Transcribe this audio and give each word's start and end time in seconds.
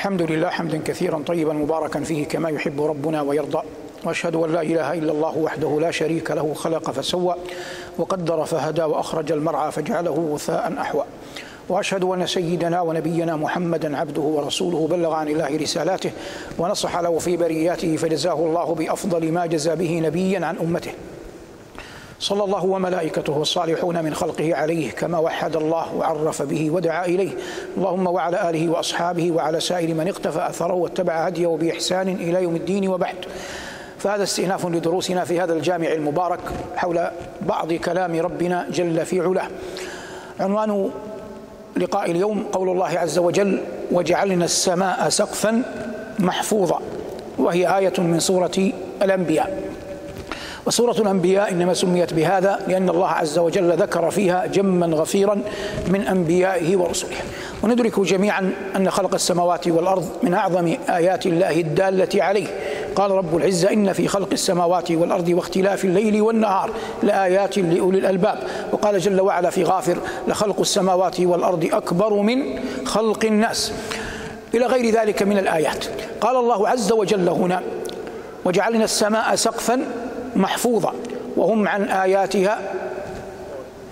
الحمد 0.00 0.22
لله 0.22 0.48
حمدا 0.48 0.80
كثيرا 0.84 1.22
طيبا 1.26 1.52
مباركا 1.52 2.00
فيه 2.00 2.24
كما 2.24 2.50
يحب 2.50 2.82
ربنا 2.82 3.22
ويرضى. 3.22 3.62
وأشهد 4.04 4.36
أن 4.36 4.52
لا 4.52 4.62
إله 4.62 4.92
إلا 4.92 5.12
الله 5.12 5.38
وحده 5.38 5.80
لا 5.80 5.90
شريك 5.90 6.30
له 6.30 6.54
خلق 6.54 6.90
فسوى 6.90 7.34
وقدر 7.98 8.44
فهدى 8.44 8.82
وأخرج 8.82 9.32
المرعى 9.32 9.72
فجعله 9.72 10.30
غثاء 10.32 10.74
أحوى. 10.80 11.04
وأشهد 11.68 12.04
أن 12.04 12.26
سيدنا 12.26 12.80
ونبينا 12.80 13.36
محمدا 13.36 13.96
عبده 13.96 14.22
ورسوله 14.22 14.88
بلغ 14.90 15.12
عن 15.12 15.28
الله 15.28 15.56
رسالاته 15.56 16.10
ونصح 16.58 16.98
له 16.98 17.18
في 17.18 17.36
برياته 17.36 17.96
فجزاه 17.96 18.38
الله 18.38 18.74
بأفضل 18.74 19.32
ما 19.32 19.46
جزى 19.46 19.76
به 19.76 20.00
نبيا 20.00 20.46
عن 20.46 20.56
أمته. 20.58 20.92
صلى 22.20 22.44
الله 22.44 22.64
وملائكته 22.64 23.32
والصالحون 23.32 24.04
من 24.04 24.14
خلقه 24.14 24.54
عليه 24.54 24.90
كما 24.90 25.18
وحد 25.18 25.56
الله 25.56 25.94
وعرف 25.94 26.42
به 26.42 26.70
ودعا 26.70 27.06
إليه. 27.06 27.30
اللهم 27.76 28.06
وعلى 28.06 28.50
آله 28.50 28.68
وأصحابه 28.68 29.30
وعلى 29.30 29.60
سائر 29.60 29.94
من 29.94 30.08
اقتفى 30.08 30.48
أثره 30.48 30.74
واتبع 30.74 31.26
هديه 31.26 31.46
بإحسان 31.46 32.08
إلى 32.08 32.42
يوم 32.42 32.56
الدين 32.56 32.88
وبعد. 32.88 33.14
فهذا 33.98 34.22
استئناف 34.22 34.66
لدروسنا 34.66 35.24
في 35.24 35.40
هذا 35.40 35.52
الجامع 35.52 35.92
المبارك 35.92 36.40
حول 36.76 37.10
بعض 37.40 37.72
كلام 37.72 38.20
ربنا 38.20 38.66
جل 38.70 39.06
في 39.06 39.20
علاه. 39.20 39.48
عنوان 40.40 40.90
لقاء 41.76 42.10
اليوم 42.10 42.46
قول 42.52 42.68
الله 42.68 42.98
عز 42.98 43.18
وجل 43.18 43.62
وجعلنا 43.92 44.44
السماء 44.44 45.08
سقفا 45.08 45.62
محفوظا 46.18 46.80
وهي 47.38 47.78
آية 47.78 47.92
من 47.98 48.20
سورة 48.20 48.72
الأنبياء. 49.02 49.69
وسورة 50.66 50.92
الأنبياء 50.92 51.52
إنما 51.52 51.74
سميت 51.74 52.14
بهذا 52.14 52.58
لأن 52.68 52.88
الله 52.88 53.08
عز 53.08 53.38
وجل 53.38 53.72
ذكر 53.72 54.10
فيها 54.10 54.46
جما 54.46 54.86
غفيرا 54.86 55.42
من 55.88 56.00
أنبيائه 56.06 56.76
ورسله. 56.76 57.16
وندرك 57.62 58.00
جميعا 58.00 58.52
أن 58.76 58.90
خلق 58.90 59.14
السماوات 59.14 59.68
والأرض 59.68 60.08
من 60.22 60.34
أعظم 60.34 60.76
آيات 60.88 61.26
الله 61.26 61.60
الدالة 61.60 62.24
عليه. 62.24 62.46
قال 62.96 63.10
رب 63.10 63.36
العزة 63.36 63.72
إن 63.72 63.92
في 63.92 64.08
خلق 64.08 64.28
السماوات 64.32 64.90
والأرض 64.90 65.28
واختلاف 65.28 65.84
الليل 65.84 66.22
والنهار 66.22 66.70
لآيات 67.02 67.58
لأولي 67.58 67.98
الألباب. 67.98 68.38
وقال 68.72 68.98
جل 68.98 69.20
وعلا 69.20 69.50
في 69.50 69.64
غافر 69.64 69.98
لخلق 70.28 70.60
السماوات 70.60 71.20
والأرض 71.20 71.68
أكبر 71.72 72.14
من 72.14 72.60
خلق 72.84 73.24
الناس. 73.24 73.72
إلى 74.54 74.66
غير 74.66 74.94
ذلك 74.94 75.22
من 75.22 75.38
الآيات. 75.38 75.84
قال 76.20 76.36
الله 76.36 76.68
عز 76.68 76.92
وجل 76.92 77.28
هنا 77.28 77.62
وجعلنا 78.44 78.84
السماء 78.84 79.34
سقفا 79.34 79.84
محفوظة 80.36 80.92
وهم 81.36 81.68
عن 81.68 81.82
آياتها 81.82 82.58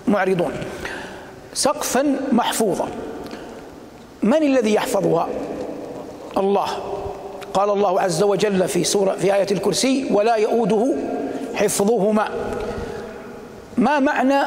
معرضون. 0.07 0.51
سقفا 1.53 2.15
محفوظا 2.31 2.87
من 4.23 4.43
الذي 4.43 4.73
يحفظها؟ 4.73 5.27
الله. 6.37 6.67
قال 7.53 7.69
الله 7.69 8.01
عز 8.01 8.23
وجل 8.23 8.67
في 8.67 8.83
سورة 8.83 9.11
في 9.11 9.35
آية 9.35 9.47
الكرسي 9.51 10.07
ولا 10.11 10.35
يؤوده 10.35 10.93
حفظهما. 11.55 12.29
ما 13.77 13.99
معنى 13.99 14.41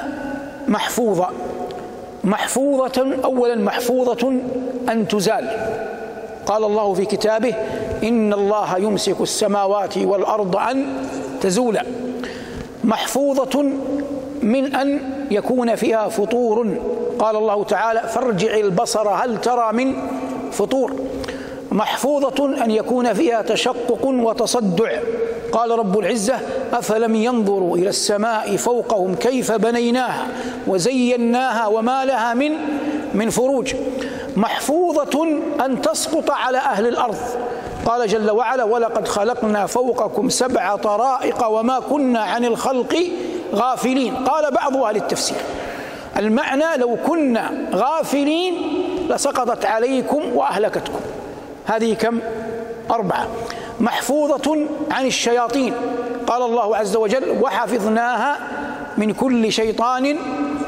محفوظة؟ 0.68 1.28
محفوظة 2.24 3.16
أولا 3.24 3.54
محفوظة 3.54 4.32
أن 4.88 5.08
تزال. 5.08 5.50
قال 6.46 6.64
الله 6.64 6.94
في 6.94 7.04
كتابه 7.04 7.54
إن 8.02 8.32
الله 8.32 8.78
يمسك 8.78 9.20
السماوات 9.20 9.98
والأرض 9.98 10.56
أن 10.56 10.86
تزولا 11.40 11.84
محفوظة 12.84 13.62
من 14.42 14.74
أن 14.74 15.00
يكون 15.30 15.74
فيها 15.74 16.08
فطور. 16.08 16.76
قال 17.18 17.36
الله 17.36 17.64
تعالى 17.64 18.00
فارجع 18.00 18.56
البصر 18.56 19.08
هل 19.08 19.40
ترى 19.40 19.72
من 19.72 19.94
فطور؟ 20.52 20.92
محفوظة 21.72 22.64
أن 22.64 22.70
يكون 22.70 23.12
فيها 23.12 23.42
تشقق 23.42 24.06
وتصدع. 24.06 24.98
قال 25.52 25.70
رب 25.70 25.98
العزة 25.98 26.40
أفلم 26.72 27.14
ينظروا 27.14 27.76
إلى 27.76 27.88
السماء 27.88 28.56
فوقهم 28.56 29.14
كيف 29.14 29.52
بنيناها 29.52 30.26
وزيناها 30.66 31.66
وما 31.66 32.04
لها 32.04 32.34
من 32.34 32.52
من 33.14 33.30
فروج؟ 33.30 33.74
محفوظة 34.36 35.26
أن 35.64 35.82
تسقط 35.82 36.30
على 36.30 36.58
أهل 36.58 36.86
الأرض. 36.86 37.16
قال 37.86 38.08
جل 38.08 38.30
وعلا 38.30 38.64
ولقد 38.64 39.08
خلقنا 39.08 39.66
فوقكم 39.66 40.28
سبع 40.28 40.76
طرائق 40.76 41.46
وما 41.48 41.80
كنا 41.80 42.20
عن 42.20 42.44
الخلق 42.44 42.96
غافلين. 43.54 44.16
قال 44.16 44.50
بعض 44.50 44.76
أهل 44.76 44.96
التفسير 44.96 45.36
المعنى 46.18 46.76
لو 46.76 46.96
كنا 47.06 47.50
غافلين 47.74 48.54
لسقطت 49.08 49.64
عليكم 49.64 50.22
وأهلكتكم. 50.34 51.00
هذه 51.66 51.94
كم؟ 51.94 52.20
أربعة. 52.90 53.26
محفوظة 53.80 54.66
عن 54.90 55.06
الشياطين. 55.06 55.74
قال 56.26 56.42
الله 56.42 56.76
عز 56.76 56.96
وجل 56.96 57.38
وحفظناها 57.42 58.38
من 58.98 59.12
كل 59.12 59.52
شيطان 59.52 60.16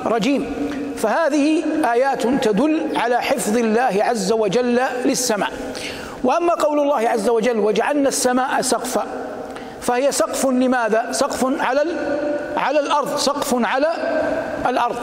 رجيم. 0.06 0.54
فهذه 0.96 1.62
آيات 1.92 2.22
تدل 2.22 2.82
على 2.96 3.22
حفظ 3.22 3.56
الله 3.58 3.94
عز 4.00 4.32
وجل 4.32 4.80
للسماء. 5.04 5.52
وأما 6.24 6.54
قول 6.54 6.80
الله 6.80 7.08
عز 7.08 7.28
وجل 7.28 7.58
وجعلنا 7.58 8.08
السماء 8.08 8.60
سقفا 8.60 9.06
فهي 9.80 10.12
سقف 10.12 10.46
لماذا؟ 10.46 11.12
سقف 11.12 11.60
على 11.60 11.80
على 12.56 12.80
الأرض، 12.80 13.16
سقف 13.16 13.54
على 13.64 13.88
الأرض. 14.66 14.96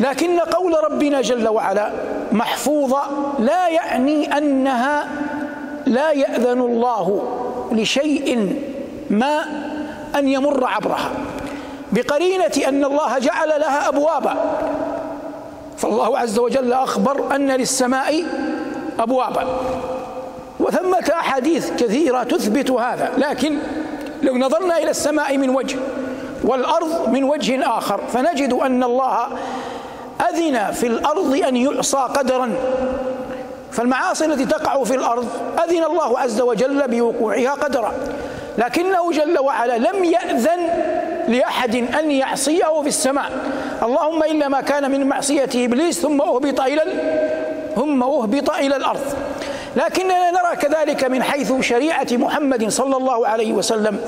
لكن 0.00 0.38
قول 0.40 0.74
ربنا 0.90 1.20
جل 1.20 1.48
وعلا 1.48 1.90
محفوظه 2.32 3.02
لا 3.38 3.68
يعني 3.68 4.38
أنها 4.38 5.06
لا 5.86 6.12
يأذن 6.12 6.60
الله 6.60 7.22
لشيء 7.72 8.56
ما 9.10 9.44
أن 10.16 10.28
يمر 10.28 10.64
عبرها 10.66 11.10
بقرينة 11.92 12.52
أن 12.68 12.84
الله 12.84 13.18
جعل 13.18 13.48
لها 13.48 13.88
أبوابا 13.88 14.34
فالله 15.76 16.18
عز 16.18 16.38
وجل 16.38 16.72
أخبر 16.72 17.34
أن 17.36 17.50
للسماء 17.50 18.24
أبوابا 18.98 19.46
وثمة 20.60 21.12
أحاديث 21.12 21.70
كثيرة 21.70 22.22
تثبت 22.22 22.70
هذا 22.70 23.12
لكن 23.18 23.58
لو 24.22 24.36
نظرنا 24.36 24.78
إلى 24.78 24.90
السماء 24.90 25.38
من 25.38 25.50
وجه 25.50 25.78
والأرض 26.44 27.08
من 27.08 27.24
وجه 27.24 27.78
آخر 27.78 28.00
فنجد 28.12 28.52
أن 28.52 28.82
الله 28.84 29.26
أذن 30.30 30.70
في 30.72 30.86
الأرض 30.86 31.40
أن 31.48 31.56
يعصى 31.56 31.98
قدرا. 31.98 32.52
فالمعاصي 33.72 34.24
التي 34.24 34.46
تقع 34.46 34.84
في 34.84 34.94
الأرض 34.94 35.28
أذن 35.64 35.84
الله 35.84 36.18
عز 36.18 36.40
وجل 36.40 36.88
بوقوعها 36.88 37.50
قدرا. 37.50 37.92
لكنه 38.58 39.12
جل 39.12 39.38
وعلا 39.38 39.78
لم 39.78 40.04
يأذن 40.04 40.68
لأحد 41.28 41.74
أن 41.74 42.10
يعصيه 42.10 42.82
في 42.82 42.88
السماء. 42.88 43.30
اللهم 43.82 44.22
إلا 44.22 44.48
ما 44.48 44.60
كان 44.60 44.90
من 44.90 45.06
معصية 45.06 45.48
إبليس 45.54 46.00
ثم 46.00 46.20
أهبط 46.20 46.60
إلى 46.60 46.82
ثم 47.76 48.02
أهبط 48.02 48.50
إلى 48.50 48.76
الأرض. 48.76 49.00
لكننا 49.76 50.30
نرى 50.30 50.56
كذلك 50.56 51.04
من 51.04 51.22
حيث 51.22 51.52
شريعة 51.60 52.06
محمد 52.12 52.68
صلى 52.68 52.96
الله 52.96 53.26
عليه 53.26 53.52
وسلم 53.52 54.00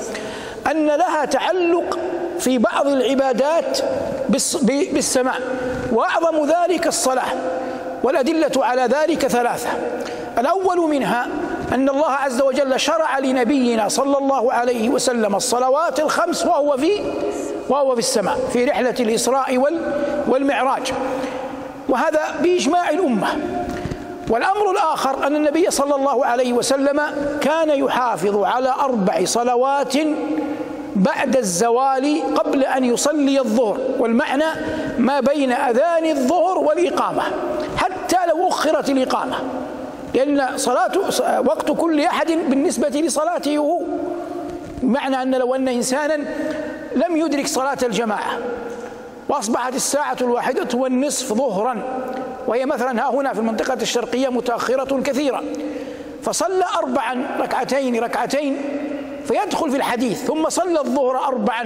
أن 0.71 0.87
لها 0.87 1.25
تعلق 1.25 1.99
في 2.39 2.57
بعض 2.57 2.87
العبادات 2.87 3.79
بالسماء 4.91 5.41
وأعظم 5.91 6.45
ذلك 6.45 6.87
الصلاة 6.87 7.27
والأدلة 8.03 8.65
على 8.65 8.81
ذلك 8.81 9.27
ثلاثة. 9.27 9.69
الأول 10.37 10.77
منها 10.77 11.27
أن 11.73 11.89
الله 11.89 12.11
عز 12.11 12.41
وجل 12.41 12.79
شرع 12.79 13.19
لنبينا 13.19 13.87
صلى 13.87 14.17
الله 14.17 14.53
عليه 14.53 14.89
وسلم 14.89 15.35
الصلوات 15.35 15.99
الخمس 15.99 16.45
وهو 16.45 16.77
في 16.77 16.91
وهو 17.69 17.93
في 17.93 17.99
السماء 17.99 18.37
في 18.53 18.65
رحلة 18.65 18.95
الإسراء 18.99 19.77
والمعراج. 20.27 20.93
وهذا 21.89 22.21
بإجماع 22.41 22.89
الأمة. 22.89 23.27
والأمر 24.29 24.71
الآخر 24.71 25.27
أن 25.27 25.35
النبي 25.35 25.71
صلى 25.71 25.95
الله 25.95 26.25
عليه 26.25 26.53
وسلم 26.53 27.01
كان 27.41 27.69
يحافظ 27.69 28.43
على 28.43 28.69
أربع 28.79 29.25
صلوات 29.25 29.93
بعد 30.95 31.37
الزوال 31.37 32.21
قبل 32.35 32.63
أن 32.63 32.83
يصلي 32.83 33.39
الظهر 33.39 33.79
والمعنى 33.99 34.45
ما 34.97 35.19
بين 35.19 35.51
أذان 35.51 36.05
الظهر 36.05 36.57
والإقامة 36.57 37.21
حتى 37.77 38.17
لو 38.29 38.47
أخرت 38.47 38.89
الإقامة 38.89 39.35
لأن 40.13 40.57
صلاة 40.57 40.91
وقت 41.45 41.71
كل 41.71 42.01
أحد 42.01 42.31
بالنسبة 42.31 42.87
لصلاته 42.89 43.57
هو 43.57 43.81
معنى 44.83 45.21
أن 45.21 45.35
لو 45.35 45.55
أن 45.55 45.67
إنسانا 45.67 46.13
لم 46.95 47.17
يدرك 47.17 47.47
صلاة 47.47 47.77
الجماعة 47.83 48.37
وأصبحت 49.29 49.75
الساعة 49.75 50.17
الواحدة 50.21 50.77
والنصف 50.77 51.33
ظهرا 51.33 51.83
وهي 52.47 52.65
مثلا 52.65 53.01
ها 53.01 53.09
هنا 53.09 53.33
في 53.33 53.39
المنطقة 53.39 53.77
الشرقية 53.81 54.29
متأخرة 54.29 55.01
كثيرة. 55.01 55.43
فصلى 56.23 56.65
أربعا 56.77 57.37
ركعتين 57.39 58.03
ركعتين 58.03 58.61
فيدخل 59.25 59.71
في 59.71 59.77
الحديث 59.77 60.25
ثم 60.25 60.49
صلى 60.49 60.79
الظهر 60.79 61.17
أربعا. 61.27 61.65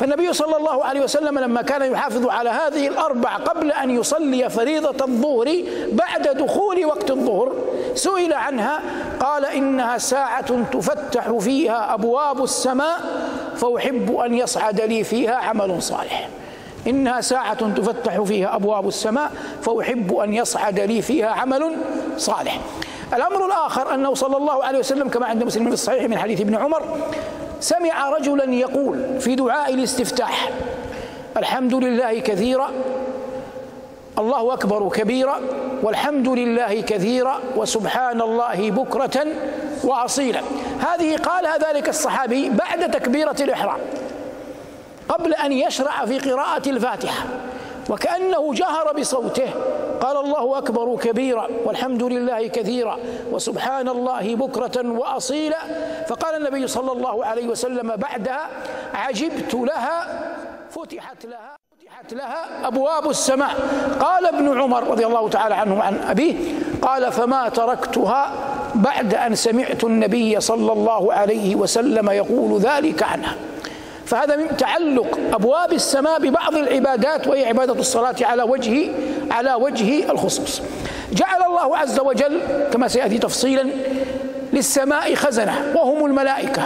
فالنبي 0.00 0.32
صلى 0.32 0.56
الله 0.56 0.84
عليه 0.84 1.00
وسلم 1.00 1.38
لما 1.38 1.62
كان 1.62 1.92
يحافظ 1.92 2.28
على 2.28 2.50
هذه 2.50 2.88
الأربع 2.88 3.36
قبل 3.36 3.72
أن 3.72 3.90
يصلي 3.90 4.50
فريضة 4.50 5.04
الظهر 5.04 5.64
بعد 5.92 6.28
دخول 6.28 6.84
وقت 6.84 7.10
الظهر 7.10 7.52
سئل 7.94 8.32
عنها 8.32 8.80
قال 9.20 9.44
إنها 9.44 9.98
ساعة 9.98 10.64
تفتح 10.72 11.30
فيها 11.30 11.94
أبواب 11.94 12.44
السماء 12.44 13.00
فأحب 13.56 14.16
أن 14.16 14.34
يصعد 14.34 14.80
لي 14.80 15.04
فيها 15.04 15.34
عمل 15.34 15.82
صالح. 15.82 16.28
إنها 16.86 17.20
ساعة 17.20 17.74
تفتح 17.74 18.20
فيها 18.20 18.56
أبواب 18.56 18.88
السماء 18.88 19.32
فأحب 19.62 20.14
أن 20.16 20.34
يصعد 20.34 20.80
لي 20.80 21.02
فيها 21.02 21.28
عمل 21.28 21.76
صالح. 22.16 22.60
الأمر 23.14 23.46
الآخر 23.46 23.94
أنه 23.94 24.14
صلى 24.14 24.36
الله 24.36 24.64
عليه 24.64 24.78
وسلم 24.78 25.08
كما 25.08 25.26
عند 25.26 25.44
مسلم 25.44 25.66
في 25.66 25.72
الصحيح 25.72 26.04
من 26.04 26.18
حديث 26.18 26.40
ابن 26.40 26.54
عمر 26.54 26.82
سمع 27.60 28.10
رجلا 28.10 28.54
يقول 28.54 29.20
في 29.20 29.34
دعاء 29.34 29.74
الاستفتاح 29.74 30.50
الحمد 31.36 31.74
لله 31.74 32.18
كثيرا 32.18 32.70
الله 34.18 34.52
أكبر 34.52 34.88
كبيرا 34.88 35.40
والحمد 35.82 36.28
لله 36.28 36.80
كثيرا 36.80 37.40
وسبحان 37.56 38.20
الله 38.20 38.70
بكرة 38.70 39.26
وأصيلا. 39.84 40.40
هذه 40.80 41.16
قالها 41.16 41.58
ذلك 41.58 41.88
الصحابي 41.88 42.50
بعد 42.50 42.90
تكبيرة 42.90 43.36
الإحرام. 43.40 43.78
قبل 45.08 45.34
أن 45.34 45.52
يشرع 45.52 46.06
في 46.06 46.18
قراءة 46.18 46.68
الفاتحة. 46.68 47.24
وكأنه 47.90 48.54
جهر 48.54 48.92
بصوته. 48.98 49.50
قال 50.00 50.16
الله 50.16 50.58
أكبر 50.58 50.96
كبيرا 50.96 51.48
والحمد 51.64 52.02
لله 52.02 52.46
كثيرا 52.46 52.98
وسبحان 53.32 53.88
الله 53.88 54.36
بكرة 54.36 54.90
وأصيلا. 54.90 55.58
فقال 56.08 56.36
النبي 56.36 56.66
صلى 56.66 56.92
الله 56.92 57.24
عليه 57.24 57.46
وسلم 57.46 57.96
بعدها 57.96 58.48
عجبت 58.94 59.54
لها 59.54 60.22
فتحت 60.70 61.26
لها 61.26 61.56
فتحت 61.80 62.14
لها 62.14 62.68
أبواب 62.68 63.10
السماء. 63.10 63.54
قال 64.00 64.26
ابن 64.26 64.60
عمر 64.60 64.84
رضي 64.88 65.06
الله 65.06 65.28
تعالى 65.28 65.54
عنه 65.54 65.78
وعن 65.78 66.00
أبيه 66.10 66.34
قال 66.82 67.12
فما 67.12 67.48
تركتها 67.48 68.32
بعد 68.74 69.14
أن 69.14 69.34
سمعت 69.34 69.84
النبي 69.84 70.40
صلى 70.40 70.72
الله 70.72 71.12
عليه 71.12 71.56
وسلم 71.56 72.10
يقول 72.10 72.60
ذلك 72.60 73.02
عنها. 73.02 73.36
فهذا 74.06 74.36
من 74.36 74.56
تعلق 74.56 75.18
أبواب 75.32 75.72
السماء 75.72 76.18
ببعض 76.18 76.54
العبادات 76.54 77.26
وهي 77.26 77.46
عبادة 77.46 77.72
الصلاة 77.72 78.16
على 78.20 78.42
وجه 78.42 78.90
على 79.30 79.54
وجه 79.54 80.10
الخصوص. 80.10 80.62
جعل 81.12 81.42
الله 81.42 81.76
عز 81.76 82.00
وجل 82.00 82.40
كما 82.72 82.88
سيأتي 82.88 83.18
تفصيلا 83.18 83.66
للسماء 84.52 85.14
خزنة 85.14 85.72
وهم 85.74 86.06
الملائكة 86.06 86.62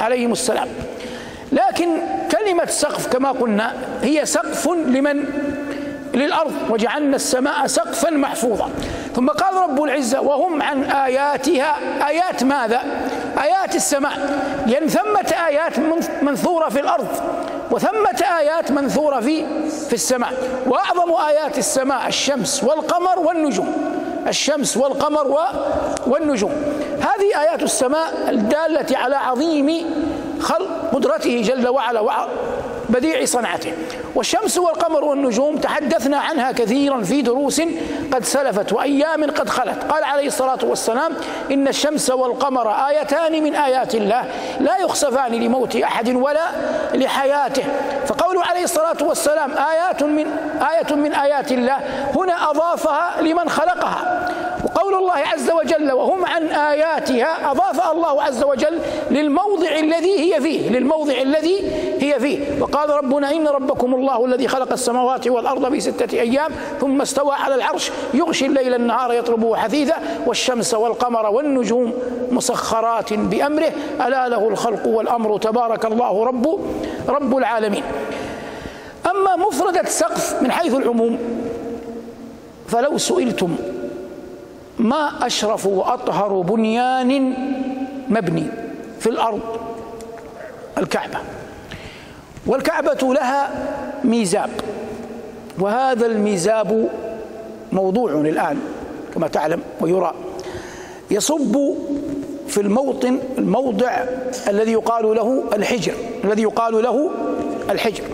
عليهم 0.00 0.32
السلام. 0.32 0.68
لكن 1.52 1.88
كلمة 2.30 2.66
سقف 2.66 3.06
كما 3.06 3.30
قلنا 3.30 3.72
هي 4.02 4.26
سقف 4.26 4.68
لمن 4.68 5.24
للأرض 6.14 6.52
وجعلنا 6.70 7.16
السماء 7.16 7.66
سقفا 7.66 8.10
محفوظا. 8.10 8.70
ثم 9.14 9.28
قال 9.28 9.54
رب 9.54 9.82
العزة 9.82 10.20
وهم 10.20 10.62
عن 10.62 10.84
آياتها 10.84 11.76
آيات 12.08 12.44
ماذا؟ 12.44 12.82
آيات 13.38 13.74
السماء 13.74 14.12
لأن 14.66 14.88
ثمة 14.88 15.34
آيات 15.46 15.78
منثورة 16.22 16.68
في 16.68 16.80
الأرض 16.80 17.08
وثمة 17.70 18.24
آيات 18.38 18.70
منثورة 18.70 19.20
في 19.20 19.44
في 19.88 19.92
السماء. 19.92 20.32
وأعظم 20.66 21.12
آيات 21.12 21.58
السماء 21.58 22.08
الشمس 22.08 22.64
والقمر 22.64 23.18
والنجوم. 23.18 23.74
الشمس 24.26 24.76
والقمر 24.76 25.38
والنجوم. 26.06 26.52
هذه 27.00 27.40
آيات 27.40 27.62
السماء 27.62 28.12
الدالة 28.28 28.98
على 28.98 29.16
عظيم 29.16 29.84
خلق 30.40 30.68
قدرته 30.92 31.42
جل 31.42 31.68
وعلا. 31.68 32.26
بديع 32.90 33.24
صنعته. 33.24 33.72
والشمس 34.14 34.58
والقمر 34.58 35.04
والنجوم 35.04 35.56
تحدثنا 35.56 36.18
عنها 36.18 36.52
كثيرا 36.52 37.02
في 37.02 37.22
دروس 37.22 37.62
قد 38.12 38.24
سلفت 38.24 38.72
وأيام 38.72 39.30
قد 39.30 39.48
خلت. 39.48 39.84
قال 39.84 40.04
عليه 40.04 40.26
الصلاة 40.26 40.58
والسلام 40.62 41.12
إن 41.50 41.68
الشمس 41.68 42.10
والقمر 42.10 42.70
آيتان 42.88 43.42
من 43.42 43.54
آيات 43.54 43.94
الله 43.94 44.24
لا 44.60 44.76
يخسفان 44.76 45.32
لموت 45.32 45.76
أحد 45.76 46.08
ولا 46.08 46.46
لحياته. 46.94 47.64
فقوله 48.06 48.42
عليه 48.44 48.64
الصلاة 48.64 48.96
والسلام 49.00 49.50
آيات 49.52 50.02
من 50.02 50.26
إيه 50.60 50.96
من 50.96 51.14
آيات 51.14 51.52
الله 51.52 51.76
هنا 52.16 52.50
أضافها 52.50 53.22
لمن 53.22 53.48
خلقها. 53.48 54.30
الله 55.00 55.12
عز 55.12 55.50
وجل 55.50 55.92
وهم 55.92 56.24
عن 56.24 56.46
آياتها 56.46 57.50
أضاف 57.50 57.90
الله 57.92 58.22
عز 58.22 58.42
وجل 58.44 58.78
للموضع 59.10 59.68
الذي 59.78 60.34
هي 60.34 60.40
فيه 60.40 60.70
للموضع 60.70 61.12
الذي 61.12 61.64
هي 62.00 62.20
فيه. 62.20 62.62
وقال 62.62 62.90
ربنا 62.90 63.30
إن 63.30 63.48
ربكم 63.48 63.94
الله 63.94 64.24
الذي 64.24 64.48
خلق 64.48 64.72
السماوات 64.72 65.28
والأرض 65.28 65.72
في 65.72 65.80
ستة 65.80 66.20
أيام 66.20 66.50
ثم 66.80 67.00
استوى 67.00 67.34
على 67.34 67.54
العرش 67.54 67.90
يغشي 68.14 68.46
الليل 68.46 68.74
النهار 68.74 69.12
يطلبه 69.12 69.56
حثيثا 69.56 69.96
والشمس 70.26 70.74
والقمر 70.74 71.26
والنجوم 71.26 71.92
مسخرات 72.30 73.12
بأمره. 73.12 73.72
ألا 74.06 74.28
له 74.28 74.48
الخلق 74.48 74.86
والأمر 74.86 75.38
تبارك 75.38 75.84
الله 75.86 76.24
رب 76.24 76.60
رب 77.08 77.36
العالمين. 77.36 77.82
أما 79.10 79.36
مفردة 79.36 79.84
سقف 79.84 80.42
من 80.42 80.52
حيث 80.52 80.74
العموم 80.74 81.18
فلو 82.68 82.98
سئلتم 82.98 83.56
ما 84.78 85.26
أشرف 85.26 85.66
وأطهر 85.66 86.40
بنيان 86.40 87.34
مبني 88.08 88.46
في 89.00 89.06
الأرض؟ 89.06 89.40
الكعبة. 90.78 91.18
والكعبة 92.46 93.14
لها 93.14 93.50
ميزاب. 94.04 94.50
وهذا 95.58 96.06
الميزاب 96.06 96.88
موضوع 97.72 98.12
الآن 98.12 98.58
كما 99.14 99.28
تعلم 99.28 99.60
ويرى. 99.80 100.14
يصب 101.10 101.56
في 102.48 102.60
الموطن 102.60 103.18
الموضع 103.38 104.04
الذي 104.48 104.72
يقال 104.72 105.16
له 105.16 105.44
الحجر 105.52 105.94
الذي 106.24 106.42
يقال 106.42 106.82
له 106.82 107.10
الحجر. 107.70 108.04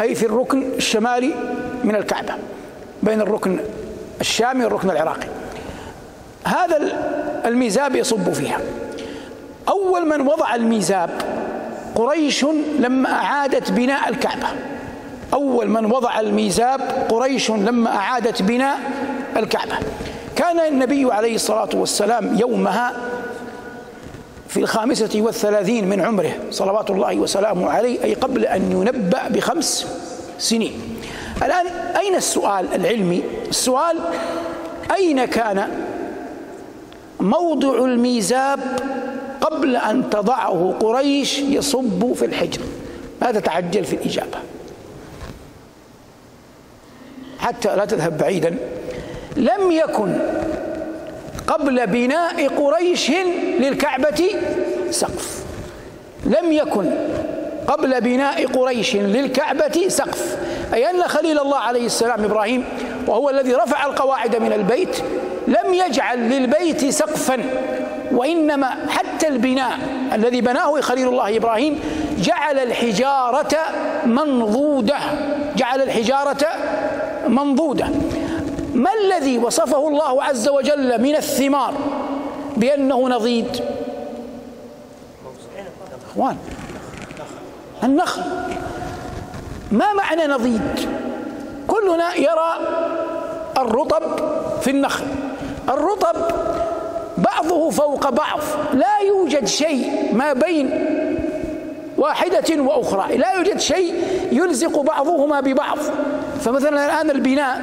أي 0.00 0.14
في 0.14 0.26
الركن 0.26 0.62
الشمالي 0.62 1.34
من 1.84 1.96
الكعبة 1.96 2.34
بين 3.02 3.20
الركن 3.20 3.58
الشامي 4.20 4.64
والركن 4.64 4.90
العراقي. 4.90 5.28
هذا 6.44 6.76
الميزاب 7.44 7.96
يصب 7.96 8.32
فيها. 8.32 8.60
أول 9.68 10.06
من 10.06 10.20
وضع 10.20 10.54
الميزاب 10.54 11.10
قريش 11.94 12.44
لما 12.78 13.12
أعادت 13.12 13.72
بناء 13.72 14.08
الكعبة. 14.08 14.46
أول 15.34 15.68
من 15.68 15.84
وضع 15.84 16.20
الميزاب 16.20 16.80
قريش 17.08 17.50
لما 17.50 17.96
أعادت 17.96 18.42
بناء 18.42 18.78
الكعبة. 19.36 19.78
كان 20.36 20.60
النبي 20.60 21.12
عليه 21.12 21.34
الصلاة 21.34 21.68
والسلام 21.74 22.38
يومها 22.38 22.92
في 24.48 24.60
الخامسة 24.60 25.10
والثلاثين 25.14 25.88
من 25.88 26.00
عمره 26.00 26.30
صلوات 26.50 26.90
الله 26.90 27.16
وسلامه 27.16 27.70
عليه 27.70 28.04
أي 28.04 28.14
قبل 28.14 28.44
أن 28.44 28.72
ينبأ 28.72 29.28
بخمس 29.28 29.86
سنين. 30.38 30.72
الآن 31.42 31.66
أين 31.96 32.14
السؤال 32.14 32.74
العلمي؟ 32.74 33.22
السؤال 33.50 33.96
أين 34.96 35.24
كان 35.24 35.68
موضع 37.20 37.84
الميزاب 37.84 38.60
قبل 39.40 39.76
أن 39.76 40.10
تضعه 40.10 40.74
قريش 40.80 41.38
يصب 41.38 42.12
في 42.12 42.24
الحجر؟ 42.24 42.60
لا 43.22 43.32
تتعجل 43.32 43.84
في 43.84 43.96
الإجابة؟ 43.96 44.38
حتى 47.38 47.76
لا 47.76 47.84
تذهب 47.84 48.18
بعيدا. 48.18 48.56
لم 49.36 49.70
يكن 49.70 50.18
قبل 51.46 51.86
بناء 51.86 52.48
قريش 52.48 53.12
للكعبة 53.60 54.30
سقف. 54.90 55.44
لم 56.24 56.52
يكن 56.52 56.90
قبل 57.66 58.00
بناء 58.00 58.46
قريش 58.46 58.96
للكعبة 58.96 59.88
سقف. 59.88 60.36
أي 60.74 60.90
أن 60.90 61.02
خليل 61.02 61.38
الله 61.38 61.58
عليه 61.58 61.86
السلام 61.86 62.24
إبراهيم 62.24 62.64
وهو 63.08 63.30
الذي 63.30 63.54
رفع 63.54 63.86
القواعد 63.86 64.36
من 64.36 64.52
البيت 64.52 65.02
لم 65.46 65.74
يجعل 65.74 66.18
للبيت 66.18 66.84
سقفا 66.84 67.38
وإنما 68.12 68.68
حتى 68.88 69.28
البناء 69.28 69.78
الذي 70.14 70.40
بناه 70.40 70.80
خليل 70.80 71.08
الله 71.08 71.36
إبراهيم 71.36 71.80
جعل 72.18 72.58
الحجارة 72.58 73.56
منضودة 74.06 74.96
جعل 75.56 75.82
الحجارة 75.82 76.46
منضودة. 77.28 77.86
ما 78.74 78.90
الذي 79.04 79.38
وصفه 79.38 79.88
الله 79.88 80.24
عز 80.24 80.48
وجل 80.48 81.02
من 81.02 81.16
الثمار 81.16 81.74
بأنه 82.56 83.08
نضيد؟ 83.08 83.64
أخوان 86.10 86.36
النخل. 87.84 88.22
ما 89.72 89.92
معنى 89.92 90.26
نضيد؟ 90.26 90.88
كلنا 91.88 92.14
يرى 92.14 92.52
الرطب 93.58 94.02
في 94.60 94.70
النخل. 94.70 95.04
الرطب 95.68 96.16
بعضه 97.18 97.70
فوق 97.70 98.10
بعض. 98.10 98.40
لا 98.74 98.98
يوجد 99.06 99.46
شيء 99.46 100.10
ما 100.12 100.32
بين 100.32 100.84
واحدة 101.98 102.62
وأخرى. 102.62 103.16
لا 103.16 103.32
يوجد 103.32 103.60
شيء 103.60 103.94
يلزق 104.32 104.80
بعضهما 104.80 105.40
ببعض. 105.40 105.78
فمثلا 106.40 106.86
الآن 106.86 107.10
البناء 107.10 107.62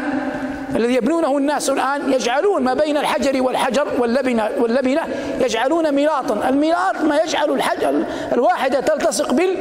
الذي 0.76 0.94
يبنونه 0.96 1.38
الناس 1.38 1.70
الآن 1.70 2.14
يجعلون 2.14 2.64
ما 2.64 2.74
بين 2.74 2.98
الحجر 2.98 3.42
والحجر 3.42 3.88
واللبنة 4.00 4.50
واللبنة 4.60 5.02
يجعلون 5.42 5.92
ميلاطا 5.92 6.50
الميلاط 6.50 7.02
ما 7.02 7.18
يجعل 7.18 7.52
الحجر 7.52 8.04
الواحدة 8.34 8.80
تلتصق 8.80 9.34
بال 9.34 9.56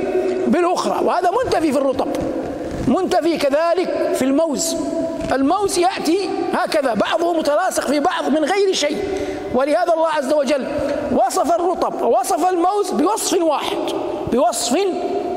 بالأخرى. 0.46 1.04
وهذا 1.04 1.30
منتفي 1.44 1.72
في 1.72 1.78
الرطب. 1.78 2.08
منتفي 2.88 3.36
كذلك 3.36 4.14
في 4.14 4.22
الموز. 4.22 4.76
الموز 5.32 5.78
يأتي 5.78 6.28
هكذا 6.52 6.94
بعضه 6.94 7.32
متلاصق 7.32 7.86
في 7.86 8.00
بعض 8.00 8.28
من 8.28 8.44
غير 8.44 8.72
شيء. 8.72 8.98
ولهذا 9.54 9.92
الله 9.92 10.08
عز 10.08 10.32
وجل 10.32 10.66
وصف 11.12 11.54
الرطب 11.54 12.02
ووصف 12.02 12.50
الموز 12.50 12.90
بوصف 12.90 13.42
واحد 13.42 13.76
بوصف 14.32 14.78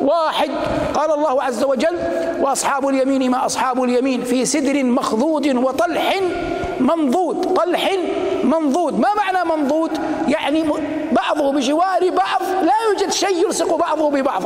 واحد. 0.01 0.49
قال 0.93 1.11
الله 1.11 1.43
عز 1.43 1.63
وجل 1.63 1.97
وأصحاب 2.39 2.87
اليمين 2.87 3.31
ما 3.31 3.45
أصحاب 3.45 3.83
اليمين 3.83 4.23
في 4.23 4.45
سدر 4.45 4.83
مخضود 4.83 5.55
وطلح 5.55 6.15
منضود. 6.79 7.53
طلح 7.53 7.91
منضود 8.43 8.99
ما 8.99 9.07
معنى 9.17 9.49
منضود؟ 9.49 9.91
يعني 10.27 10.63
بعضه 11.11 11.51
بجوار 11.51 12.09
بعض 12.09 12.41
لا 12.63 12.73
يوجد 12.89 13.11
شيء 13.11 13.45
يلصق 13.45 13.75
بعضه 13.75 14.09
ببعض. 14.09 14.43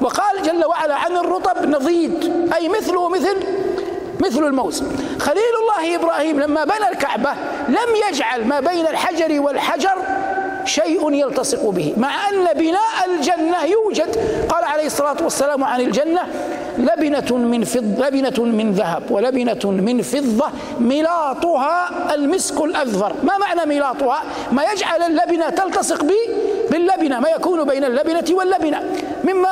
وقال 0.00 0.42
جل 0.42 0.64
وعلا 0.64 0.94
عن 0.94 1.16
الرطب 1.16 1.66
نضيد. 1.66 2.32
أي 2.54 2.68
مثله 2.68 3.08
مثل 3.08 3.36
مثل 4.20 4.44
الموز 4.44 4.82
خليل 5.20 5.42
الله 5.60 5.96
إبراهيم 5.96 6.40
لما 6.40 6.64
بنى 6.64 6.88
الكعبة 6.92 7.30
لم 7.68 8.08
يجعل 8.08 8.44
ما 8.44 8.60
بين 8.60 8.86
الحجر 8.86 9.40
والحجر 9.40 9.96
شيء 10.64 11.12
يلتصق 11.12 11.68
به 11.68 11.94
مع 11.96 12.28
أن 12.28 12.58
بناء 12.58 12.96
الجنة 13.08 13.64
يوجد. 13.64 14.16
قال 14.48 14.64
عليه 14.64 14.86
الصلاة 14.86 15.16
والسلام 15.22 15.64
عن 15.64 15.80
الجنة 15.80 16.20
لبنة 16.78 17.36
من 17.36 17.64
فضة 17.64 18.06
لبنة 18.06 18.44
من 18.44 18.72
ذهب 18.72 19.10
ولبنة 19.10 19.60
من 19.64 20.02
فضة 20.02 20.46
ملاطها 20.80 21.90
المسك 22.14 22.60
الأذفر 22.60 23.12
ما 23.22 23.38
معنى 23.38 23.66
ملاطها؟ 23.66 24.22
ما 24.52 24.64
يجعل 24.72 25.02
اللبنة 25.02 25.50
تلتصق 25.50 26.04
به 26.04 26.28
باللبنة 26.70 27.20
ما 27.20 27.28
يكون 27.28 27.64
بين 27.64 27.84
اللبنة 27.84 28.24
واللبنة. 28.30 28.82
مما 29.24 29.48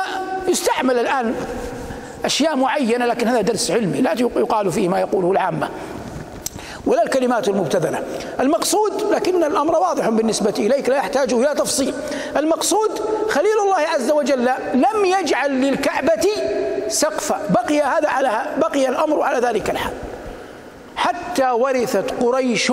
يستعمل 0.55 0.99
الآن 0.99 1.35
أشياء 2.25 2.55
معينة 2.55 3.05
لكن 3.05 3.27
هذا 3.27 3.41
درس 3.41 3.71
علمي 3.71 4.01
لا 4.01 4.13
يقال 4.19 4.71
فيه 4.71 4.89
ما 4.89 4.99
يقوله 4.99 5.31
العامة 5.31 5.69
ولا 6.85 7.03
الكلمات 7.03 7.47
المبتذلة. 7.47 8.03
المقصود 8.39 9.13
لكن 9.13 9.43
الأمر 9.43 9.75
واضح 9.75 10.09
بالنسبة 10.09 10.53
إليك 10.59 10.89
لا 10.89 10.95
يحتاج 10.95 11.33
إلى 11.33 11.55
تفصيل. 11.55 11.93
المقصود 12.37 12.99
خليل 13.29 13.59
الله 13.63 13.79
عز 13.79 14.11
وجل 14.11 14.49
لم 14.73 15.05
يجعل 15.05 15.51
للكعبة 15.61 16.27
سقفا 16.87 17.41
بقي 17.49 17.81
هذا 17.81 18.09
على 18.09 18.45
بقي 18.57 18.89
الأمر 18.89 19.21
على 19.21 19.47
ذلك 19.47 19.69
الحال. 19.69 19.93
حتى 20.95 21.49
ورثت 21.49 22.11
قريش 22.23 22.71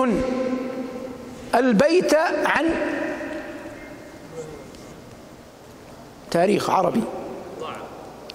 البيت 1.55 2.13
عن 2.45 2.65
تاريخ 6.31 6.69
عربي. 6.69 7.03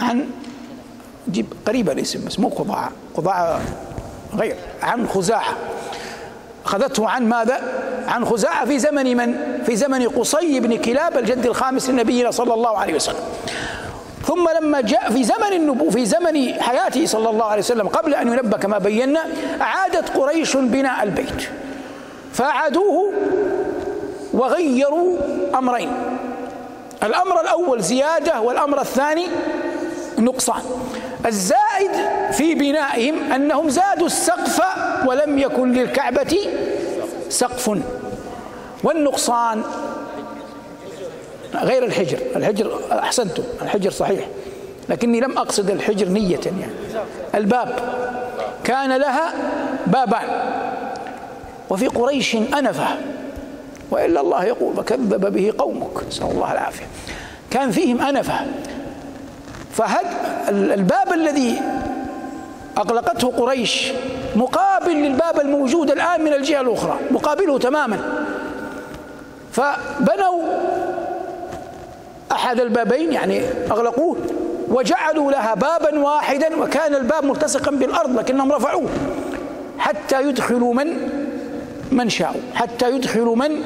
عن 0.00 0.26
جيب 1.30 1.46
قريبا 1.66 1.92
الاسم 1.92 2.24
بس 2.24 2.38
مو 2.38 2.48
قضاعة 2.48 2.90
قضاعة 3.16 3.60
غير. 4.34 4.56
عن 4.82 5.08
خزاعة. 5.08 5.54
أخذته 6.66 7.08
عن 7.08 7.28
ماذا؟ 7.28 7.60
عن 8.08 8.24
خزاعة 8.24 8.64
في 8.64 8.78
زمن 8.78 9.16
من؟ 9.16 9.34
في 9.66 9.76
زمن 9.76 10.08
قصي 10.08 10.60
بن 10.60 10.76
كلاب 10.76 11.18
الجد 11.18 11.46
الخامس 11.46 11.90
لنبينا 11.90 12.30
صلى 12.30 12.54
الله 12.54 12.78
عليه 12.78 12.94
وسلم. 12.94 13.24
ثم 14.26 14.48
لما 14.60 14.80
جاء 14.80 15.10
في 15.10 15.24
زمن 15.24 15.52
النبو 15.52 15.90
في 15.90 16.06
زمن 16.06 16.62
حياته 16.62 17.06
صلى 17.06 17.30
الله 17.30 17.44
عليه 17.44 17.62
وسلم 17.62 17.88
قبل 17.88 18.14
أن 18.14 18.28
ينبى 18.28 18.56
كما 18.56 18.78
بينا 18.78 19.24
أعادت 19.60 20.16
قريش 20.16 20.56
بناء 20.56 21.02
البيت. 21.02 21.48
فأعادوه 22.32 23.12
وغيروا 24.32 25.16
أمرين. 25.58 25.92
الأمر 27.02 27.40
الأول 27.40 27.82
زيادة 27.82 28.40
والأمر 28.40 28.80
الثاني 28.80 29.26
نقصان. 30.18 30.62
الزائد 31.26 31.90
في 32.32 32.54
بنائهم 32.54 33.32
أنهم 33.32 33.68
زادوا 33.68 34.06
السقف 34.06 34.60
ولم 35.06 35.38
يكن 35.38 35.72
للكعبة 35.72 36.38
سقف. 37.28 37.78
والنقصان 38.84 39.62
غير 41.54 41.84
الحجر. 41.84 42.18
الحجر 42.36 42.80
أحسنتم 42.92 43.42
الحجر 43.62 43.90
صحيح 43.90 44.26
لكني 44.88 45.20
لم 45.20 45.38
أقصد 45.38 45.70
الحجر 45.70 46.08
نية 46.08 46.40
يعني. 46.44 46.72
الباب 47.34 47.74
كان 48.64 48.96
لها 48.96 49.32
بابان. 49.86 50.28
وفي 51.70 51.86
قريش 51.86 52.34
أنفة. 52.34 52.86
وإلا 53.90 54.20
الله 54.20 54.44
يقول 54.44 54.76
فكذب 54.76 55.32
به 55.32 55.52
قومك. 55.58 56.06
نسأل 56.08 56.26
الله 56.30 56.52
العافية. 56.52 56.86
كان 57.50 57.70
فيهم 57.70 58.00
أنفة. 58.00 58.34
فهد 59.78 60.06
الباب 60.48 61.12
الذي 61.12 61.60
أغلقته 62.78 63.28
قريش 63.28 63.92
مقابل 64.36 64.92
للباب 64.92 65.40
الموجود 65.40 65.90
الآن 65.90 66.24
من 66.24 66.32
الجهة 66.32 66.60
الأخرى 66.60 66.98
مقابله 67.10 67.58
تماما. 67.58 68.26
فبنوا 69.52 70.42
أحد 72.32 72.60
البابين 72.60 73.12
يعني 73.12 73.42
أغلقوه 73.70 74.16
وجعلوا 74.68 75.32
لها 75.32 75.54
بابا 75.54 75.98
واحدا 75.98 76.56
وكان 76.62 76.94
الباب 76.94 77.24
ملتصقا 77.24 77.70
بالأرض 77.70 78.18
لكنهم 78.18 78.52
رفعوه 78.52 78.88
حتى 79.78 80.22
يدخلوا 80.22 80.74
من؟ 80.74 81.08
من 81.92 82.08
شاءوا 82.08 82.40
حتى 82.54 82.90
يدخلوا 82.90 83.36
من؟ 83.36 83.62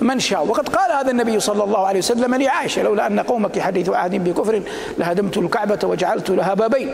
من 0.00 0.20
شاء. 0.20 0.46
وقد 0.46 0.68
قال 0.68 0.92
هذا 0.92 1.10
النبي 1.10 1.40
صلى 1.40 1.64
الله 1.64 1.86
عليه 1.86 1.98
وسلم 1.98 2.34
لعائشة 2.34 2.82
لولا 2.82 3.06
أن 3.06 3.20
قومك 3.20 3.58
حديث 3.58 3.88
عهد 3.88 4.24
بكفر 4.24 4.62
لهدمت 4.98 5.38
الكعبة 5.38 5.78
وجعلت 5.84 6.30
لها 6.30 6.54
بابين. 6.54 6.92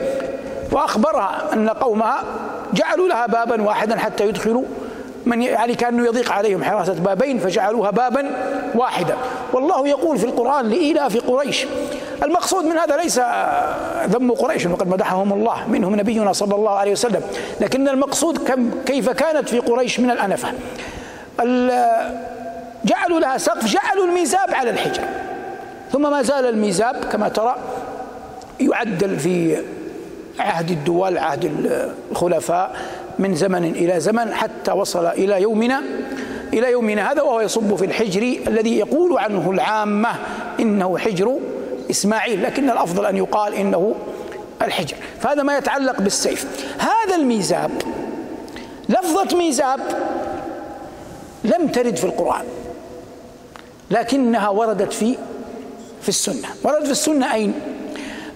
وأخبرها 0.72 1.52
أن 1.52 1.68
قومها 1.68 2.24
جعلوا 2.72 3.08
لها 3.08 3.26
بابا 3.26 3.62
واحدا 3.62 3.98
حتى 3.98 4.28
يدخلوا 4.28 4.64
من 5.26 5.42
يعني 5.42 5.74
كانه 5.74 6.06
يضيق 6.06 6.32
عليهم 6.32 6.64
حراسة 6.64 6.92
بابين 6.92 7.38
فجعلوها 7.38 7.90
بابا 7.90 8.30
واحدا. 8.74 9.16
والله 9.52 9.88
يقول 9.88 10.18
في 10.18 10.24
القرآن 10.24 10.68
لإيلاف 10.68 11.16
قريش. 11.16 11.66
المقصود 12.22 12.64
من 12.64 12.76
هذا 12.76 12.96
ليس 12.96 13.20
ذم 14.06 14.32
قريش 14.32 14.66
وقد 14.66 14.88
مدحهم 14.88 15.32
الله 15.32 15.68
منهم 15.68 15.94
نبينا 15.94 16.32
صلى 16.32 16.54
الله 16.54 16.70
عليه 16.70 16.92
وسلم. 16.92 17.22
لكن 17.60 17.88
المقصود 17.88 18.38
كم 18.38 18.70
كيف 18.86 19.10
كانت 19.10 19.48
في 19.48 19.58
قريش 19.58 20.00
من 20.00 20.10
الأنفة. 20.10 20.48
جعلوا 22.84 23.20
لها 23.20 23.38
سقف 23.38 23.64
جعلوا 23.64 24.04
الميزاب 24.04 24.54
على 24.54 24.70
الحجر. 24.70 25.02
ثم 25.92 26.10
ما 26.10 26.22
زال 26.22 26.46
الميزاب 26.46 27.04
كما 27.04 27.28
ترى 27.28 27.56
يعدل 28.60 29.18
في 29.18 29.62
عهد 30.38 30.70
الدول 30.70 31.18
عهد 31.18 31.44
الخلفاء 32.10 32.76
من 33.18 33.34
زمن 33.34 33.64
إلى 33.64 34.00
زمن 34.00 34.34
حتى 34.34 34.72
وصل 34.72 35.06
إلى 35.06 35.42
يومنا 35.42 35.82
إلى 36.52 36.70
يومنا 36.70 37.12
هذا 37.12 37.22
وهو 37.22 37.40
يصب 37.40 37.74
في 37.74 37.84
الحجر 37.84 38.22
الذي 38.46 38.78
يقول 38.78 39.18
عنه 39.18 39.50
العامة 39.50 40.10
إنه 40.60 40.98
حجر 40.98 41.38
إسماعيل 41.90 42.42
لكن 42.42 42.70
الأفضل 42.70 43.06
أن 43.06 43.16
يقال 43.16 43.54
إنه 43.54 43.94
الحجر. 44.62 44.96
فهذا 45.20 45.42
ما 45.42 45.58
يتعلق 45.58 46.00
بالسيف. 46.00 46.46
هذا 46.78 47.16
الميزاب 47.16 47.70
لفظة 48.88 49.38
ميزاب 49.38 49.80
لم 51.44 51.68
ترد 51.68 51.96
في 51.96 52.04
القرآن. 52.04 52.44
لكنها 53.90 54.48
وردت 54.48 54.92
في 54.92 55.16
في 56.02 56.08
السنة. 56.08 56.48
وردت 56.64 56.84
في 56.84 56.92
السنة 56.92 57.34
أين؟ 57.34 57.54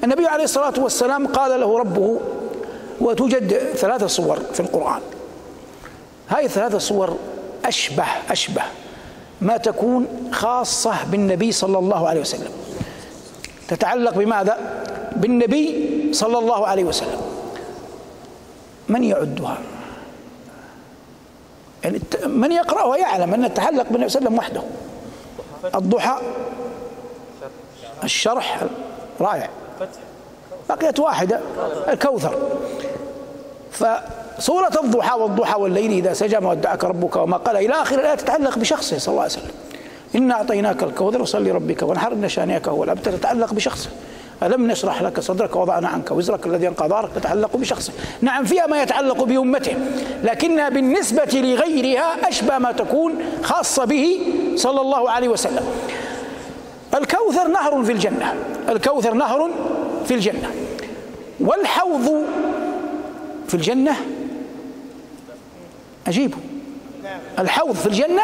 النبي 0.05 0.27
عليه 0.27 0.45
الصلاة 0.45 0.75
والسلام 0.79 1.27
قال 1.27 1.61
له 1.61 1.79
ربه 1.79 2.21
وتوجد 3.01 3.59
ثلاثة 3.59 4.07
صور 4.07 4.39
في 4.53 4.61
القرآن. 4.61 5.01
هذه 6.29 6.45
الثلاثة 6.45 6.79
صور 6.79 7.17
أشبه 7.65 8.07
أشبه 8.31 8.63
ما 9.41 9.57
تكون 9.57 10.07
خاصة 10.33 11.05
بالنبي 11.11 11.53
صلى 11.53 11.79
الله 11.79 12.09
عليه 12.09 12.21
وسلم. 12.21 12.51
تتعلق 13.69 14.15
بماذا؟ 14.15 14.85
بالنبي 15.17 15.89
صلى 16.13 16.39
الله 16.39 16.67
عليه 16.67 16.85
وسلم. 16.85 17.21
من 18.89 19.05
يعدها؟ 19.05 19.59
يعني 21.85 22.01
من 22.27 22.53
يقرأها 22.53 22.97
يعلم 22.97 23.35
أن 23.35 23.55
تتعلق 23.55 23.87
بالنبي 23.91 24.09
صلى 24.09 24.19
الله 24.19 24.31
عليه 24.31 24.39
وسلم 24.39 24.39
وحده. 24.39 24.63
الضحى 25.75 26.19
الشرح 28.05 28.61
رائع. 29.21 29.49
بقيت 30.69 31.01
واحدة 31.01 31.41
الكوثر. 31.89 32.39
فسورة 33.71 34.81
الضحى 34.85 35.19
والضحى 35.19 35.61
والليل 35.61 35.93
إذا 35.93 36.13
سجى 36.13 36.41
ما 36.41 36.51
ودعك 36.51 36.85
ربك 36.85 37.17
وما 37.17 37.37
قال. 37.37 37.57
إلى 37.57 37.75
آخر 37.75 37.99
الآية 38.01 38.15
تتعلق 38.15 38.59
بشخصه 38.59 38.99
صلى 38.99 39.13
الله 39.13 39.23
عليه 39.23 39.33
وسلم. 39.33 39.51
إنا 40.15 40.35
أعطيناك 40.35 40.83
الكوثر 40.83 41.23
وصل 41.23 41.45
لربك 41.45 41.83
وانحر 41.83 42.13
إن 42.13 42.29
شانئك 42.29 42.69
هو 42.69 42.85
الأبتر. 42.85 43.13
تتعلق 43.13 43.55
بشخصه. 43.55 43.91
ألم 44.43 44.67
نشرح 44.67 45.03
لك 45.03 45.21
صدرك 45.21 45.57
ووضعنا 45.57 45.89
عنك؟ 45.89 46.11
وزرك 46.11 46.47
الذي 46.47 46.67
ينقى 46.67 46.89
ظهرك 46.89 47.11
يتعلق 47.17 47.57
بشخصه 47.57 47.93
نعم 48.21 48.45
فيها 48.45 48.67
ما 48.67 48.83
يتعلق 48.83 49.25
بأمته 49.25 49.77
لكنها 50.25 50.69
بالنسبة 50.69 51.29
لغيرها 51.33 52.29
أشبه 52.29 52.59
ما 52.59 52.73
تكون 52.73 53.15
خاصة 53.43 53.85
به 53.85 54.21
صلى 54.57 54.81
الله 54.81 55.11
عليه 55.11 55.29
وسلم. 55.29 55.67
الكوثر 56.95 57.49
نهر 57.49 57.85
في 57.85 57.93
الجنة 57.93 58.35
الكوثر 58.69 59.15
نهر 59.15 59.51
في 60.07 60.15
الجنة. 60.15 60.51
والحوض 61.41 62.25
في 63.49 63.55
الجنة؟ 63.55 63.97
أجيبه. 66.07 66.37
الحوض 67.39 67.75
في 67.75 67.87
الجنة؟ 67.87 68.23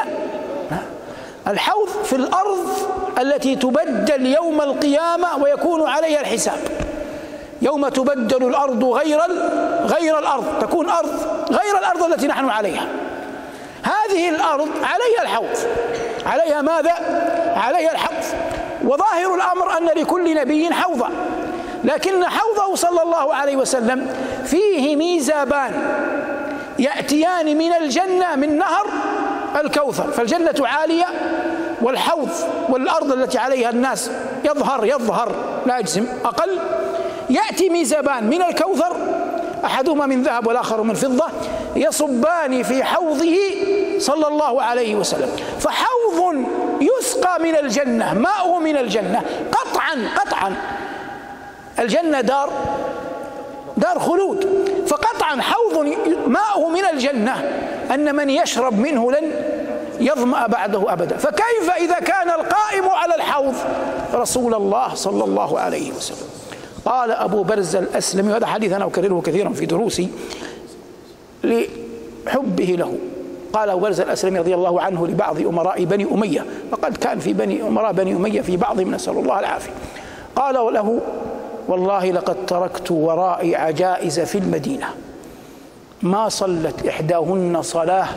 الحوض 1.49 1.89
في 2.05 2.17
الأرض 2.17 2.69
التي 3.19 3.57
تبدل 3.57 4.27
يوم 4.27 4.61
القيامة 4.61 5.37
ويكون 5.43 5.89
عليها 5.89 6.21
الحساب. 6.21 6.59
يوم 7.63 7.89
تبدل 7.89 8.49
الأرض 8.49 8.85
غير 8.85 9.21
غير 9.87 10.19
الأرض 10.19 10.45
تكون 10.61 10.89
أرض 10.89 11.45
غير 11.51 11.79
الأرض 11.79 12.03
التي 12.03 12.27
نحن 12.27 12.49
عليها. 12.49 12.87
هذه 13.83 14.29
الأرض 14.29 14.69
عليها 14.83 15.23
الحوض. 15.23 15.59
عليها 16.27 16.63
ماذا؟ 16.63 16.93
عليها 17.57 17.93
الحوض. 17.93 18.25
وظاهر 18.85 19.35
الأمر 19.35 19.79
أن 19.79 19.85
لكل 19.85 20.35
نبي 20.35 20.75
حوضا. 20.75 21.11
لكن 21.85 22.25
حوضه 22.25 22.75
صلى 22.75 23.03
الله 23.03 23.35
عليه 23.35 23.57
وسلم 23.57 24.15
فيه 24.45 24.97
ميزابان 24.97 25.73
يأتيان 26.79 27.59
من 27.59 27.73
الجنة 27.73 28.37
من 28.37 28.59
نهر 28.59 28.87
الكوثر. 29.57 30.11
فالجنة 30.11 30.55
عالية 30.61 31.07
والحوض 31.83 32.29
والأرض 32.69 33.13
التي 33.13 33.39
عليها 33.39 33.71
الناس 33.71 34.11
يظهر 34.45 34.85
يظهر 34.85 35.35
لا 35.67 35.79
يجزم. 35.79 36.07
أقل 36.25 36.59
يأتي 37.31 37.69
ميزابان 37.69 38.25
من 38.25 38.43
الكوثر 38.43 38.97
أحدهما 39.65 40.07
من 40.07 40.23
ذهب 40.23 40.47
والآخر 40.47 40.83
من 40.83 40.95
فضة 40.95 41.27
يصبان 41.77 42.63
في 42.63 42.85
حوضه 42.85 43.37
صلى 43.99 44.29
الله 44.29 44.63
عليه 44.63 44.95
وسلم. 44.95 45.29
فحوض 45.61 46.45
يسقى 46.81 47.41
من 47.41 47.57
الجنة 47.57 48.15
ماؤه 48.15 48.59
من 48.59 48.77
الجنة. 48.77 49.23
قطعا 49.53 50.09
قطعا. 50.17 50.57
الجنة 51.79 52.21
دار 52.21 52.51
دار 53.77 53.99
خلود. 53.99 54.49
فقطعا 54.87 55.41
حوض 55.41 55.95
ماؤه 56.27 56.69
من 56.69 56.85
الجنة. 56.85 57.53
أن 57.95 58.17
من 58.17 58.31
يشرب 58.31 58.79
منه 58.79 59.13
لن 59.13 59.33
يظمأ 60.01 60.47
بعده 60.47 60.93
أبدا. 60.93 61.17
فكيف 61.17 61.71
إذا 61.81 61.99
كان 61.99 62.29
القائم 62.29 62.89
على 62.89 63.15
الحوض؟ 63.15 63.55
رسول 64.15 64.55
الله 64.55 64.95
صلى 64.95 65.25
الله 65.25 65.59
عليه 65.59 65.93
وسلم. 65.93 66.29
قال 66.85 67.11
أبو 67.11 67.43
برز 67.43 67.77
الأسلمي 67.77 68.33
وهذا 68.33 68.47
حديث 68.47 68.73
أنا 68.73 68.85
أكرره 68.85 69.21
كثيرا 69.21 69.49
في 69.49 69.67
دروسي 69.67 70.09
لحبه 71.45 72.65
له. 72.65 72.99
قال 73.53 73.71
أبو 73.71 73.81
برز 73.81 74.01
الأسلمي 74.01 74.39
رضي 74.39 74.55
الله 74.55 74.81
عنه 74.81 75.07
لبعض 75.07 75.41
أمراء 75.41 75.85
بني 75.85 76.05
أمية 76.13 76.47
وقد 76.73 76.97
كان 76.97 77.19
في 77.19 77.33
بني 77.33 77.63
أمراء 77.63 77.93
بني 77.93 78.13
أمية 78.13 78.41
في 78.41 78.57
بعضهم 78.57 78.95
نسأل 78.95 79.19
الله 79.19 79.39
العافية. 79.39 79.73
قال 80.37 80.55
له 80.55 81.01
والله 81.69 82.11
لقد 82.11 82.47
تركت 82.47 82.91
ورائي 82.91 83.57
عجائز 83.57 84.21
في 84.21 84.39
المدينة. 84.39 84.87
ما 86.05 86.29
صلت 86.29 86.87
إحداهن 86.87 87.63
صلاة 87.63 88.09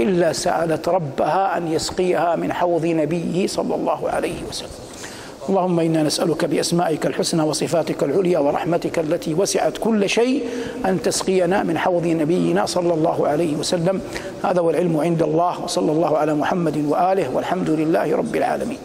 إلا 0.00 0.32
سألت 0.32 0.88
ربها 0.88 1.56
أن 1.56 1.72
يسقيها 1.72 2.36
من 2.36 2.52
حوض 2.52 2.86
نبيه 2.86 3.46
صلى 3.46 3.74
الله 3.74 4.10
عليه 4.10 4.38
وسلم. 4.48 4.70
اللهم 5.48 5.80
إنا 5.80 6.02
نسألك 6.02 6.44
بأسمائك 6.44 7.06
الحسنى 7.06 7.42
وصفاتك 7.42 8.02
العليا 8.02 8.38
ورحمتك 8.38 8.98
التي 8.98 9.34
وسعت 9.34 9.78
كل 9.78 10.08
شيء 10.08 10.44
أن 10.86 11.02
تسقينا 11.02 11.62
من 11.62 11.78
حوض 11.78 12.06
نبينا 12.06 12.66
صلى 12.66 12.94
الله 12.94 13.28
عليه 13.28 13.56
وسلم. 13.56 14.00
هذا 14.44 14.60
والعلم 14.60 14.96
عند 14.96 15.22
الله 15.22 15.64
وصلى 15.64 15.92
الله 15.92 16.18
على 16.18 16.34
محمد 16.34 16.76
وآله 16.88 17.34
والحمد 17.34 17.70
لله 17.70 18.16
رب 18.16 18.36
العالمين. 18.36 18.78